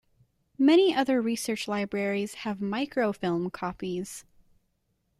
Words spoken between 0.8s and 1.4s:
other